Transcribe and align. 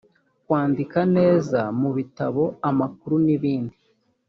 kwandika 0.45 0.99
neza 1.17 1.59
mu 1.79 1.89
bitabo 1.97 2.43
amakuru 2.69 3.15
n 3.25 3.27
ibindi 3.35 3.77